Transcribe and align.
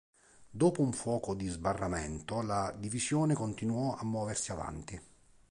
Dopo 0.49 0.81
un 0.81 0.93
fuoco 0.93 1.35
di 1.35 1.45
sbarramento, 1.45 2.41
la 2.41 2.73
divisione 2.75 3.35
continuò 3.35 3.93
a 3.93 4.03
muoversi 4.03 4.51
avanti. 4.51 4.99